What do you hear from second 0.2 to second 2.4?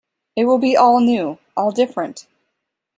It will be all new, all different.